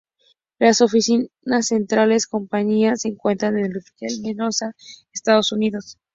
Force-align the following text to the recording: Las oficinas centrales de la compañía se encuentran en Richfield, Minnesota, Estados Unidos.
Las 0.57 0.81
oficinas 0.81 1.67
centrales 1.67 2.23
de 2.23 2.25
la 2.25 2.31
compañía 2.39 2.95
se 2.95 3.09
encuentran 3.09 3.59
en 3.59 3.71
Richfield, 3.71 4.21
Minnesota, 4.23 4.75
Estados 5.13 5.51
Unidos. 5.51 5.99